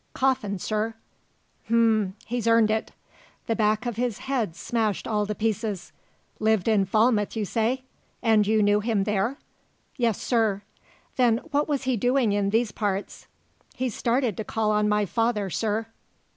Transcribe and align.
"Coffin, 0.15 0.57
sir." 0.57 0.95
"H'm, 1.67 2.15
he's 2.25 2.47
earned 2.47 2.71
it. 2.71 2.91
The 3.45 3.55
back 3.55 3.85
of 3.85 3.97
his 3.97 4.17
head's 4.17 4.57
smashed 4.57 5.07
all 5.07 5.27
to 5.27 5.35
pieces. 5.35 5.91
Lived 6.39 6.67
in 6.67 6.85
Falmouth, 6.85 7.37
you 7.37 7.45
say? 7.45 7.83
And 8.23 8.47
you 8.47 8.63
knew 8.63 8.79
him 8.79 9.03
there?" 9.03 9.37
"Yes, 9.97 10.19
sir." 10.19 10.63
"Then 11.17 11.37
what 11.51 11.67
was 11.69 11.83
he 11.83 11.97
doing 11.97 12.31
in 12.31 12.49
these 12.49 12.71
parts?" 12.71 13.27
"He 13.75 13.89
started 13.89 14.37
to 14.37 14.43
call 14.43 14.71
on 14.71 14.89
my 14.89 15.05
father, 15.05 15.51
sir." 15.51 15.85